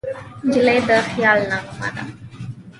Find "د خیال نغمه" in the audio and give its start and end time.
0.87-1.89